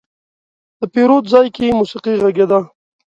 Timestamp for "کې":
1.55-1.77